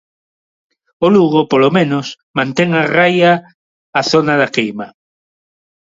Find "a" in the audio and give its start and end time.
2.81-2.83, 3.99-4.01